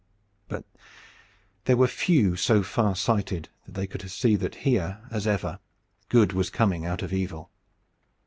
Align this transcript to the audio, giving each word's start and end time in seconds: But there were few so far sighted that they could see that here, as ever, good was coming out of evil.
But 0.49 0.65
there 1.65 1.77
were 1.77 1.85
few 1.85 2.35
so 2.35 2.63
far 2.63 2.95
sighted 2.95 3.49
that 3.67 3.73
they 3.73 3.85
could 3.85 4.09
see 4.09 4.35
that 4.35 4.55
here, 4.65 4.97
as 5.11 5.27
ever, 5.27 5.59
good 6.09 6.33
was 6.33 6.49
coming 6.49 6.87
out 6.87 7.03
of 7.03 7.13
evil. 7.13 7.51